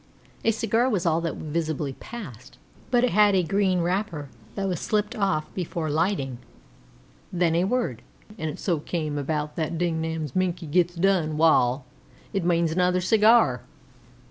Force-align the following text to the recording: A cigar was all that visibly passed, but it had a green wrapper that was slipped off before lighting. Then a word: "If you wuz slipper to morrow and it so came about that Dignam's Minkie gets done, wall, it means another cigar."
A 0.43 0.49
cigar 0.49 0.89
was 0.89 1.05
all 1.05 1.21
that 1.21 1.35
visibly 1.35 1.93
passed, 1.93 2.57
but 2.89 3.03
it 3.03 3.11
had 3.11 3.35
a 3.35 3.43
green 3.43 3.81
wrapper 3.81 4.29
that 4.55 4.67
was 4.67 4.79
slipped 4.79 5.15
off 5.15 5.53
before 5.53 5.91
lighting. 5.91 6.39
Then 7.31 7.53
a 7.53 7.65
word: 7.65 8.01
"If 8.01 8.03
you 8.03 8.03
wuz 8.03 8.15
slipper 8.15 8.29
to 8.33 8.41
morrow 8.41 8.49
and 8.49 8.57
it 8.57 8.59
so 8.59 8.79
came 8.79 9.17
about 9.19 9.55
that 9.57 9.77
Dignam's 9.77 10.31
Minkie 10.35 10.71
gets 10.71 10.95
done, 10.95 11.37
wall, 11.37 11.85
it 12.33 12.43
means 12.43 12.71
another 12.71 12.99
cigar." 12.99 13.61